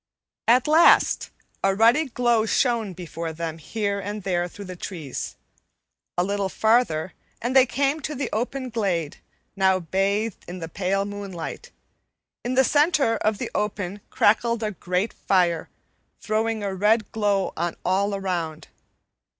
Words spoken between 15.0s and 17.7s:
fire, throwing a red glow